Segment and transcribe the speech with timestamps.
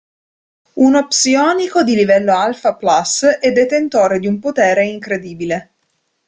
[0.79, 5.73] Uno psionico di livello Alpha Plus, è detentore di un potere incredibile.